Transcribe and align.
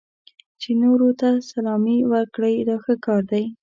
چې 0.61 0.69
نورو 0.83 1.09
ته 1.19 1.29
سلامي 1.49 1.97
وکړئ 2.11 2.55
دا 2.69 2.75
ښه 2.83 2.93
کار 3.05 3.21
دی. 3.31 3.45